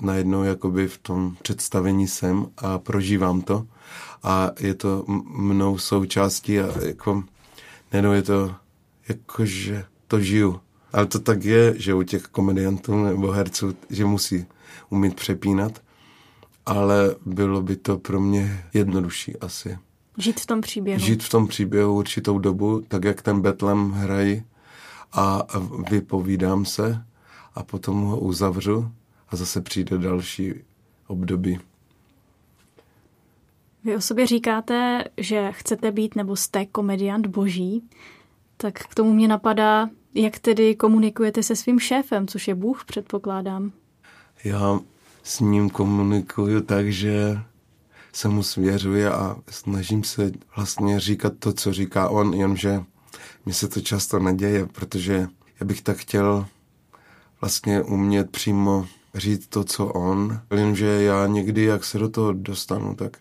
[0.00, 3.66] najednou jakoby v tom představení jsem a prožívám to
[4.22, 7.24] a je to mnou součástí a jako
[7.92, 8.54] nejenom je to
[9.08, 10.60] jako, že to žiju.
[10.92, 14.46] Ale to tak je, že u těch komediantů nebo herců, že musí
[14.90, 15.82] umět přepínat,
[16.68, 19.78] ale bylo by to pro mě jednodušší asi.
[20.18, 21.00] Žít v tom příběhu.
[21.00, 24.42] Žít v tom příběhu určitou dobu, tak jak ten Betlem hrají
[25.12, 25.42] a
[25.90, 27.04] vypovídám se
[27.54, 28.90] a potom ho uzavřu
[29.28, 30.54] a zase přijde další
[31.06, 31.60] období.
[33.84, 37.88] Vy o sobě říkáte, že chcete být nebo jste komediant boží,
[38.56, 43.72] tak k tomu mě napadá, jak tedy komunikujete se svým šéfem, což je Bůh, předpokládám.
[44.44, 44.80] Já
[45.28, 47.38] s ním komunikuju tak, že
[48.12, 52.82] se mu svěřuji a snažím se vlastně říkat to, co říká on, jenže
[53.46, 55.28] mi se to často neděje, protože
[55.60, 56.46] já bych tak chtěl
[57.40, 62.94] vlastně umět přímo říct to, co on, jenže já někdy, jak se do toho dostanu,
[62.94, 63.16] tak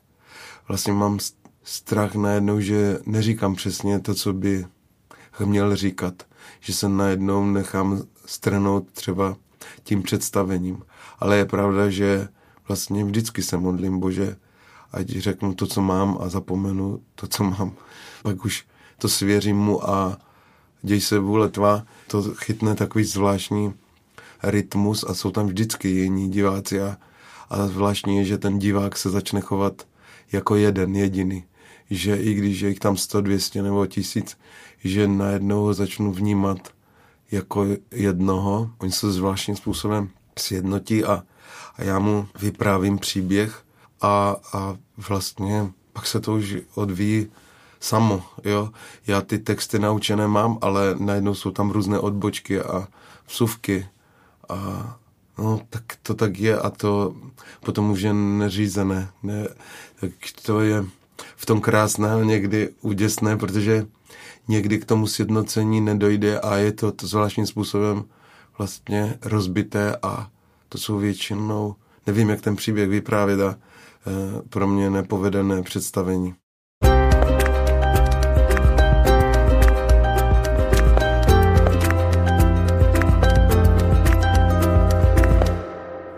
[0.68, 1.20] vlastně mám
[1.64, 4.66] strach najednou, že neříkám přesně to, co by
[5.46, 6.24] měl říkat,
[6.60, 9.36] že se najednou nechám strnout třeba
[9.84, 10.84] tím představením.
[11.20, 12.28] Ale je pravda, že
[12.68, 14.36] vlastně vždycky se modlím, Bože,
[14.92, 17.72] ať řeknu to, co mám a zapomenu to, co mám.
[18.24, 18.66] Pak už
[18.98, 20.18] to svěřím mu a
[20.82, 23.74] děj se vůle tvá, to chytne takový zvláštní
[24.44, 26.98] rytmus a jsou tam vždycky jiní diváci a,
[27.50, 29.88] a zvláštní je, že ten divák se začne chovat
[30.32, 31.44] jako jeden, jediný.
[31.90, 34.38] Že i když je jich tam 100, 200 nebo tisíc,
[34.84, 36.58] že najednou ho začnu vnímat
[37.32, 38.72] jako jednoho.
[38.78, 41.24] Oni se zvláštním způsobem sjednotí a,
[41.76, 43.64] a já mu vyprávím příběh
[44.02, 47.28] a, a vlastně pak se to už odvíjí
[47.80, 48.70] samo, jo.
[49.08, 52.88] Já ty texty naučené mám, ale najednou jsou tam různé odbočky a
[53.28, 53.88] vsuvky
[54.50, 54.98] a
[55.38, 57.16] no, tak to tak je a to
[57.66, 59.10] potom už je neřízené.
[59.24, 59.48] Ne,
[60.02, 60.86] tak to je
[61.36, 63.88] v tom krásné někdy úděsné, protože
[64.48, 68.04] někdy k tomu sjednocení nedojde a je to, to zvláštním způsobem
[68.58, 70.30] vlastně rozbité a
[70.70, 71.76] to jsou většinou,
[72.08, 73.58] nevím, jak ten příběh vyprávět a e,
[74.50, 76.36] pro mě nepovedené představení.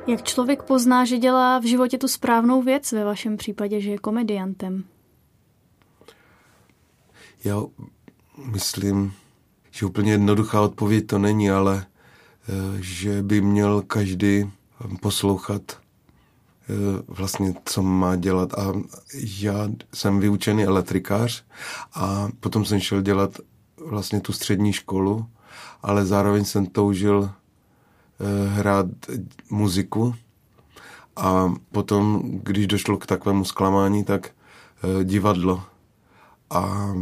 [0.08, 3.98] Jak člověk pozná, že dělá v životě tu správnou věc, ve vašem případě, že je
[3.98, 4.84] komediantem?
[7.44, 7.64] Já
[8.46, 9.14] myslím,
[9.72, 11.86] že úplně jednoduchá odpověď to není, ale
[12.80, 14.52] že by měl každý
[15.02, 16.74] poslouchat eh,
[17.08, 18.54] vlastně, co má dělat.
[18.54, 18.74] A
[19.40, 21.44] já jsem vyučený elektrikář
[21.94, 23.38] a potom jsem šel dělat
[23.86, 25.26] vlastně tu střední školu,
[25.82, 27.30] ale zároveň jsem toužil
[28.22, 28.86] Eh, hrát
[29.50, 30.16] muziku
[31.16, 35.64] a potom, když došlo k takovému zklamání, tak eh, divadlo.
[36.50, 36.94] A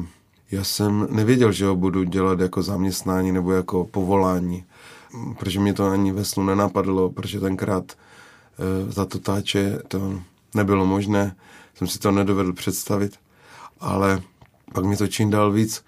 [0.51, 4.65] já jsem nevěděl, že ho budu dělat jako zaměstnání nebo jako povolání,
[5.39, 10.21] protože mě to ani ve snu nenapadlo, protože tenkrát eh, za to táče to
[10.55, 11.35] nebylo možné,
[11.75, 13.19] jsem si to nedovedl představit,
[13.79, 14.21] ale
[14.73, 15.83] pak mi to čím dál víc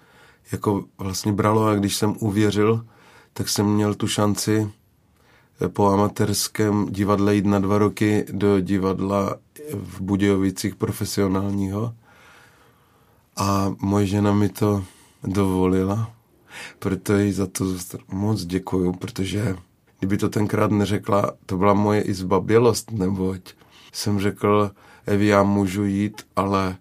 [0.52, 2.86] jako vlastně bralo a když jsem uvěřil,
[3.32, 4.70] tak jsem měl tu šanci
[5.68, 9.36] po amatérském divadle jít na dva roky do divadla
[9.72, 11.94] v Budějovicích profesionálního.
[13.36, 14.84] A moje žena mi to
[15.24, 16.10] dovolila,
[16.78, 17.64] proto jí za to
[18.12, 19.56] moc děkuju, protože
[19.98, 23.54] kdyby to tenkrát neřekla, to byla moje i zbabělost, neboť
[23.92, 24.70] jsem řekl,
[25.06, 26.76] Evi, já můžu jít, ale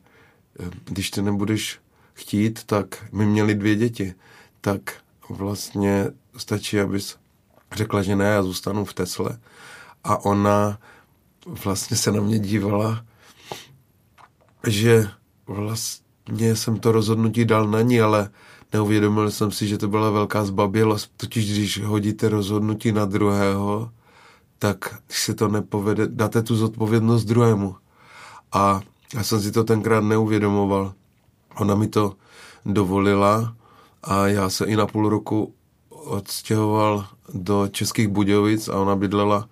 [0.59, 1.79] eh, když ty nebudeš
[2.13, 4.13] chtít, tak my měli dvě děti,
[4.61, 4.81] tak
[5.29, 6.05] vlastně
[6.37, 7.17] stačí, abys
[7.71, 9.39] řekla, že ne, já zůstanu v Tesle.
[10.03, 10.79] A ona
[11.45, 13.05] vlastně se na mě dívala,
[14.67, 15.07] že
[15.47, 18.29] vlastně jsem to rozhodnutí dal na ní, ale
[18.73, 21.11] neuvědomil jsem si, že to byla velká zbabělost.
[21.17, 23.91] Totiž když hodíte rozhodnutí na druhého,
[24.59, 27.75] tak když se to nepovede, dáte tu zodpovědnost druhému.
[28.51, 28.81] A
[29.15, 30.93] já jsem si to tenkrát neuvědomoval.
[31.55, 32.15] Ona mi to
[32.65, 33.55] dovolila
[34.03, 35.53] a já se i na půl roku
[35.89, 39.49] odstěhoval do Českých Budějovic a ona bydlela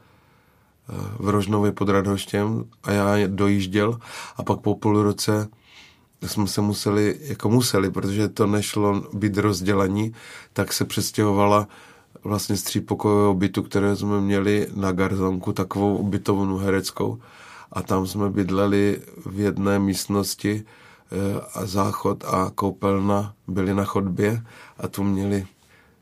[0.89, 3.99] eh, v Rožnově pod Radhoštěm a já dojížděl
[4.37, 5.47] a pak po půl roce
[6.25, 10.13] jsme se museli, jako museli, protože to nešlo být rozdělení,
[10.53, 11.67] tak se přestěhovala
[12.23, 17.19] vlastně z třípokojového bytu, které jsme měli na Garzonku, takovou ubytovnu hereckou.
[17.71, 24.43] A tam jsme bydleli v jedné místnosti eh, a záchod a koupelna byly na chodbě.
[24.77, 25.45] A tu měli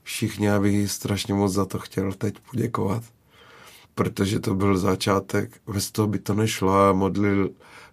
[0.04, 3.04] všichni, já bych strašně moc za to chtěl teď poděkovat.
[3.96, 6.74] protože to byl začátek, bez toho by to nešlo.
[6.74, 6.94] A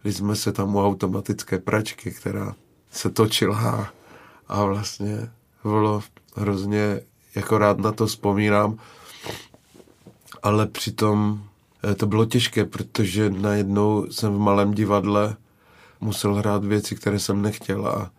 [0.04, 2.54] modlili jsme se tam u automatické pračky, která
[2.90, 3.92] se točila
[4.48, 5.30] a vlastně
[5.62, 6.02] bylo
[6.36, 7.00] hrozně,
[7.34, 8.78] jako rád na to vzpomínám,
[10.42, 11.40] ale přitom
[11.84, 15.36] eh, to bylo těžké, protože najednou jsem v malém divadle
[16.00, 18.10] musel hrát věci, které jsem nechtěl a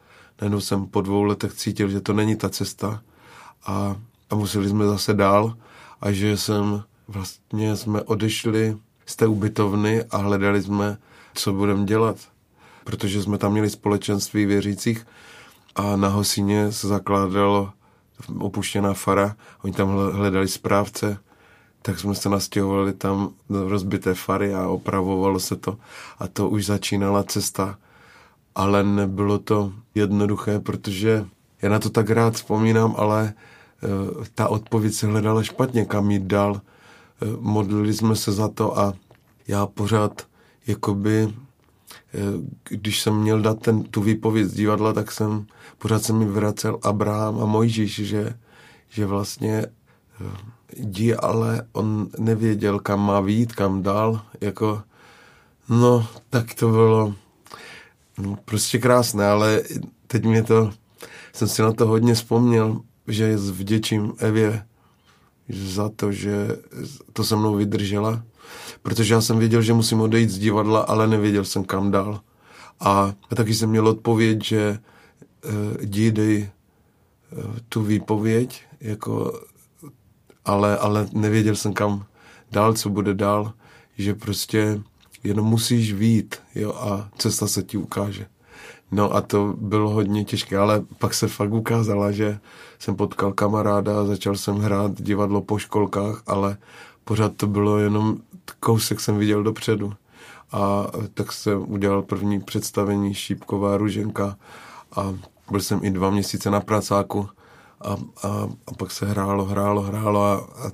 [0.42, 3.02] najednou jsem po dvou letech cítil, že to není ta cesta
[3.66, 3.96] a,
[4.30, 5.58] a museli jsme zase dál
[6.02, 10.98] a že jsem vlastně jsme odešli z té ubytovny a hledali jsme,
[11.34, 12.18] co budeme dělat.
[12.84, 15.08] Protože jsme tam měli společenství věřících
[15.76, 17.72] a na Hosíně se zakládalo
[18.40, 21.18] opuštěná fara, oni tam hledali správce,
[21.82, 25.78] tak jsme se nastěhovali tam do rozbité fary a opravovalo se to
[26.20, 27.78] a to už začínala cesta.
[28.56, 31.26] Ale nebylo to jednoduché, protože
[31.62, 33.34] já na to tak rád vzpomínám, ale
[33.84, 36.52] uh, ta odpověď se hledala špatně, kam jít dál.
[36.52, 36.60] Uh,
[37.40, 38.94] modlili jsme se za to a
[39.48, 40.28] já pořád
[40.68, 41.34] jakoby uh,
[42.70, 45.46] když jsem měl dát ten, tu výpověď z divadla, tak jsem
[45.78, 48.38] pořád se mi vracel Abraham a Mojžíš, že,
[48.90, 49.66] že vlastně
[50.78, 54.84] jdi, ale on nevěděl, kam má výjít, kam dál, jako,
[55.70, 57.16] no, tak to bylo
[58.18, 59.62] no, prostě krásné, ale
[60.08, 60.72] teď mě to,
[61.34, 64.66] jsem si na to hodně vzpomněl, že vděčím Evě
[65.50, 66.48] za to, že
[67.14, 68.24] to se mnou vydržela,
[68.84, 72.22] protože já jsem věděl, že musím odejít z divadla, ale nevěděl jsem kam dál.
[72.80, 74.80] A, taky jsem měl odpověď, že
[75.80, 76.50] uh, dej
[77.32, 79.40] uh, tu výpověď, jako
[80.46, 82.06] ale, ale nevěděl jsem kam
[82.52, 83.54] dál, co bude dál,
[83.98, 84.82] že prostě
[85.24, 88.26] jenom musíš vít, jo, a cesta se ti ukáže.
[88.92, 92.40] No a to bylo hodně těžké, ale pak se fakt ukázala, že
[92.80, 96.58] jsem potkal kamaráda začal jsem hrát divadlo po školkách, ale
[97.04, 98.18] pořád to bylo jenom
[98.60, 99.94] kousek jsem viděl dopředu.
[100.52, 104.38] A tak jsem udělal první představení Šípková ruženka
[104.96, 105.14] a
[105.52, 107.30] byl jsem i dva měsíce na pracáku
[107.82, 110.72] a, a, a pak se hrálo, hrálo, hrálo a, a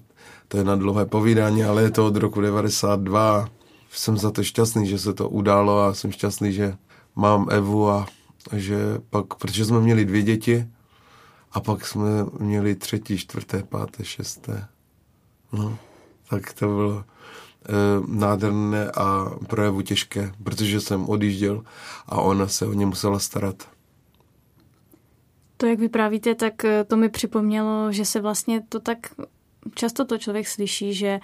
[0.47, 3.49] to je na dlouhé povídání, ale je to od roku 92.
[3.91, 6.77] Jsem za to šťastný, že se to událo a jsem šťastný, že
[7.15, 8.05] mám Evu a
[8.53, 8.77] že
[9.09, 10.67] pak, protože jsme měli dvě děti
[11.51, 12.09] a pak jsme
[12.39, 14.67] měli třetí, čtvrté, páté, šesté.
[15.53, 15.77] No,
[16.29, 17.03] tak to bylo e,
[18.07, 21.63] nádherné a projevu těžké, protože jsem odjížděl
[22.07, 23.69] a ona se o ně musela starat.
[25.61, 28.97] To, jak vyprávíte, tak eh, to mi připomnělo, že se vlastně to tak
[29.75, 31.19] často to člověk slyší, že,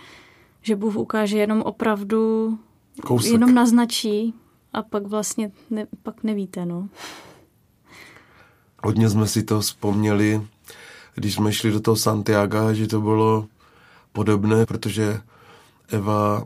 [0.62, 2.58] že Bůh ukáže jenom opravdu,
[3.02, 3.32] Kousek.
[3.32, 4.34] jenom naznačí
[4.74, 6.90] a pak vlastně ne, pak nevíte, no.
[8.84, 10.42] Hodně jsme si to vzpomněli,
[11.16, 13.48] když jsme šli do toho Santiago, že to bylo
[14.16, 15.20] podobné, protože
[15.92, 16.44] Eva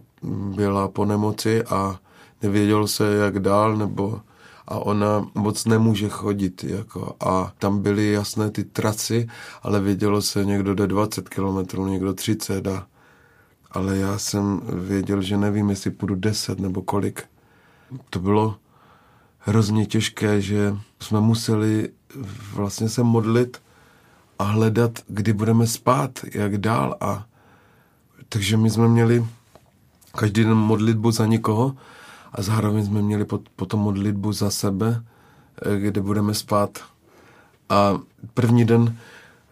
[0.55, 1.99] byla po nemoci a
[2.41, 4.21] nevěděl se, jak dál, nebo
[4.67, 6.63] a ona moc nemůže chodit.
[6.63, 7.15] Jako.
[7.19, 9.27] A tam byly jasné ty trasy,
[9.63, 12.67] ale vědělo se, někdo jde 20 kilometrů, někdo 30.
[12.67, 12.87] A,
[13.71, 17.23] ale já jsem věděl, že nevím, jestli půjdu 10 nebo kolik.
[18.09, 18.55] To bylo
[19.39, 21.89] hrozně těžké, že jsme museli
[22.53, 23.61] vlastně se modlit
[24.39, 26.97] a hledat, kdy budeme spát, jak dál.
[27.01, 27.25] A
[28.29, 29.25] takže my jsme měli
[30.17, 31.75] každý den modlitbu za někoho
[32.33, 35.03] a zároveň jsme měli pot, potom modlitbu za sebe,
[35.65, 36.79] eh, kde budeme spát.
[37.69, 37.99] A
[38.33, 38.97] první den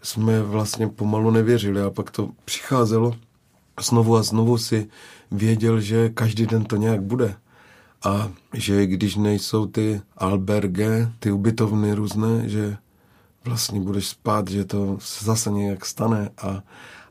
[0.04, 3.16] jsme vlastně pomalu nevěřili a pak to přicházelo
[3.80, 4.90] znovu a znovu si
[5.32, 7.36] věděl, že každý den to nějak bude.
[8.04, 12.78] A že když nejsou ty alberge, ty ubytovny různé, že
[13.46, 16.62] vlastně budeš spát, že to zase nějak stane a,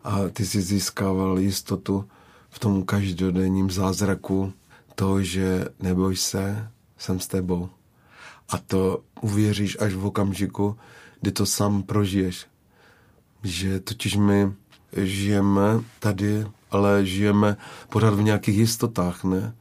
[0.06, 2.08] a ty si získával jistotu
[2.50, 4.52] v tom každodenním zázraku
[4.94, 7.68] to, že neboj se, jsem s tebou.
[8.48, 10.76] A to uvěříš až v okamžiku,
[11.20, 12.46] kdy to sám prožiješ.
[13.42, 14.52] Že totiž my
[14.96, 17.56] žijeme tady, ale žijeme
[17.88, 19.54] pořád v nějakých jistotách, ne?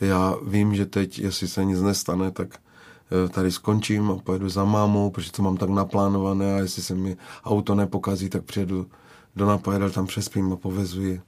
[0.00, 4.64] Já vím, že teď, jestli se nic nestane, tak eh, tady skončím a pojedu za
[4.64, 8.86] mámou, protože to mám tak naplánované a jestli se mi auto nepokazí, tak přijedu
[9.36, 11.20] do Napojedel, tam přespím a povezuji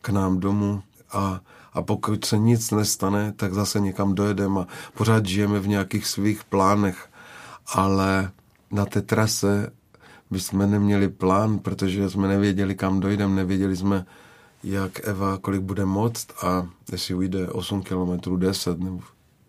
[0.00, 0.82] k nám domů
[1.12, 1.40] a
[1.74, 6.44] a pokud se nic nestane, tak zase někam dojedeme a pořád žijeme v nějakých svých
[6.44, 7.08] plánech.
[7.66, 8.30] Ale
[8.70, 9.70] na té trase
[10.30, 14.06] bychom neměli plán, protože jsme nevěděli, kam dojdeme, nevěděli jsme,
[14.64, 19.00] jak Eva, kolik bude moct a jestli ujde 8 kilometrů, 10 nebo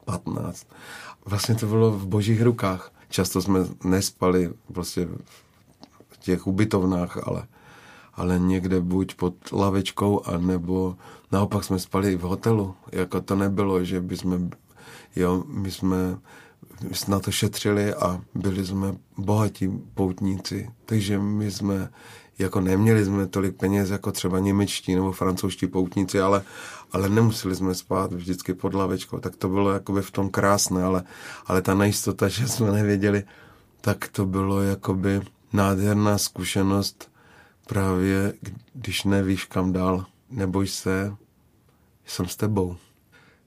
[0.05, 0.67] 15.
[1.25, 2.91] Vlastně to bylo v božích rukách.
[3.09, 5.07] Často jsme nespali prostě
[6.09, 7.43] v těch ubytovnách, ale,
[8.15, 10.95] ale někde buď pod lavečkou, anebo
[11.31, 12.75] naopak jsme spali i v hotelu.
[12.91, 14.49] Jako to nebylo, že by jsme,
[15.15, 16.17] jo, my jsme
[17.07, 20.69] na to šetřili a byli jsme bohatí poutníci.
[20.85, 21.89] Takže my jsme,
[22.39, 26.41] jako neměli jsme tolik peněz jako třeba němečtí nebo francouzští poutníci, ale,
[26.91, 29.19] ale nemuseli jsme spát vždycky pod lavečkou.
[29.19, 31.03] Tak to bylo jakoby v tom krásné, ale,
[31.45, 33.23] ale ta nejistota, že jsme nevěděli,
[33.81, 35.21] tak to bylo jakoby
[35.53, 37.14] nádherná zkušenost
[37.67, 38.33] právě,
[38.73, 40.05] když nevíš kam dál.
[40.29, 41.15] Neboj se,
[42.05, 42.77] jsem s tebou.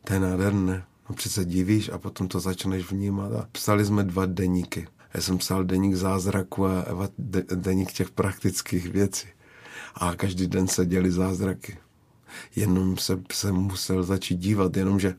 [0.04, 0.84] To je nádherné.
[1.08, 3.32] No přece divíš a potom to začneš vnímat.
[3.32, 4.88] A psali jsme dva deníky.
[5.14, 7.08] Já jsem psal deník zázraku a Eva
[7.54, 9.28] deník těch praktických věcí.
[9.94, 11.78] A každý den se děli zázraky.
[12.56, 15.14] Jenom se, se musel začít dívat, jenomže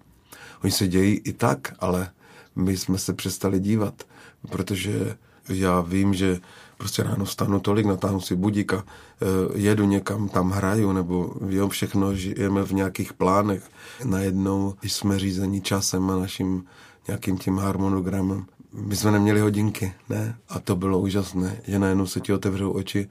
[0.64, 2.12] oni se dějí i tak, ale
[2.56, 4.04] my jsme se přestali dívat,
[4.50, 5.18] protože
[5.50, 6.40] já vím, že
[6.80, 11.70] prostě ráno vstanu tolik, natáhnu si budík a e, jedu někam, tam hraju, nebo jo,
[11.70, 13.70] všechno žijeme v nějakých plánech.
[14.06, 16.64] Najednou jsme řízení časem a naším
[17.08, 18.46] nějakým tím harmonogramem.
[18.74, 20.38] My jsme neměli hodinky, ne?
[20.50, 23.10] A to bylo úžasné, že najednou se ti otevřou oči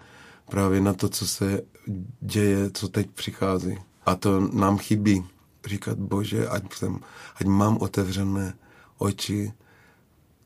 [0.51, 1.63] právě na to, co se
[2.21, 3.79] děje, co teď přichází.
[4.07, 5.25] A to nám chybí.
[5.67, 6.99] Říkat, bože, ať, jsem,
[7.41, 8.55] ať mám otevřené
[8.99, 9.53] oči,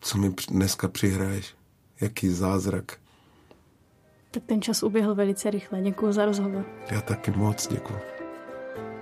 [0.01, 1.55] co mi dneska přihraješ,
[2.01, 3.02] jaký zázrak.
[4.35, 5.81] Tak ten čas uběhl velice rychle.
[5.81, 6.65] Děkuji za rozhovor.
[6.91, 7.99] Já taky moc děkuji.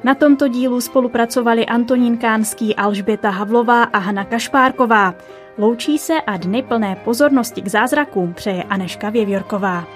[0.04, 5.14] Na tomto dílu spolupracovali Antonín Kánský, Alžběta Havlová a Hana Kašpárková.
[5.58, 9.86] Loučí se a dny plné pozornosti k zázrakům přeje Aneška Věvjorková.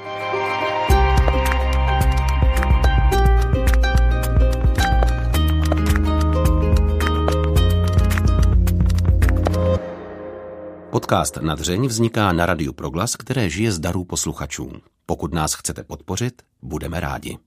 [10.91, 14.73] Podcast Nadřeň vzniká na Radiu Proglas, které žije z darů posluchačů.
[15.07, 17.39] Pokud nás chcete podpořit, budeme rádi.